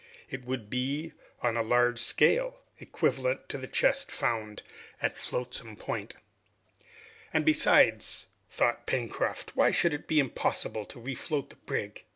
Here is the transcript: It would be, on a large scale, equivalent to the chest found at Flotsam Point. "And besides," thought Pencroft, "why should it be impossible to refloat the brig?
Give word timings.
It 0.31 0.45
would 0.45 0.67
be, 0.67 1.13
on 1.43 1.55
a 1.55 1.61
large 1.61 1.99
scale, 2.01 2.57
equivalent 2.79 3.47
to 3.49 3.59
the 3.59 3.67
chest 3.67 4.09
found 4.11 4.63
at 4.99 5.15
Flotsam 5.15 5.75
Point. 5.75 6.15
"And 7.31 7.45
besides," 7.45 8.25
thought 8.49 8.87
Pencroft, 8.87 9.55
"why 9.55 9.69
should 9.69 9.93
it 9.93 10.07
be 10.07 10.19
impossible 10.19 10.85
to 10.85 10.99
refloat 10.99 11.51
the 11.51 11.57
brig? 11.57 12.03